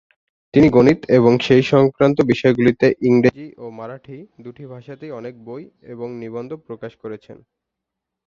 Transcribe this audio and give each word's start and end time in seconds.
তিনি 0.53 0.67
গণিত 0.69 0.99
এবং 1.17 1.31
সেই 1.39 1.63
সংক্রান্ত 1.71 2.17
বিষয়গুলিতে 2.31 2.87
ইংরেজি 3.09 3.47
ও 3.57 3.65
মারাঠি 3.77 4.17
দুটি 4.43 4.63
ভাষাতেই 4.65 5.11
অনেক 5.19 5.33
বই 5.45 5.63
এবং 5.93 6.07
নিবন্ধ 6.21 6.51
প্রকাশ 6.67 6.91
করেছেন। 7.03 7.37